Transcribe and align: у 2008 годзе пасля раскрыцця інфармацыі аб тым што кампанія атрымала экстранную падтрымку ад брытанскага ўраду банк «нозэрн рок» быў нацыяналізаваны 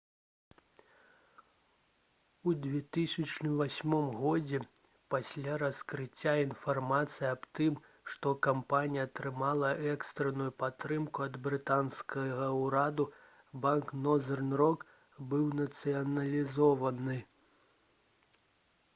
у 2.43 2.53
2008 2.61 3.91
годзе 4.21 4.61
пасля 5.15 5.57
раскрыцця 5.63 6.33
інфармацыі 6.45 7.27
аб 7.33 7.45
тым 7.59 7.77
што 8.13 8.33
кампанія 8.49 9.05
атрымала 9.09 9.69
экстранную 9.93 10.49
падтрымку 10.63 11.27
ад 11.27 11.37
брытанскага 11.49 12.49
ўраду 12.63 13.07
банк 13.67 13.95
«нозэрн 14.07 14.51
рок» 14.63 14.89
быў 15.35 15.45
нацыяналізаваны 15.63 17.21